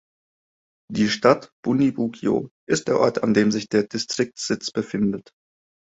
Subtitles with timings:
[0.91, 5.29] Die Stadt Bundibugyo ist der Ort, an dem sich der Distriktssitz befindet.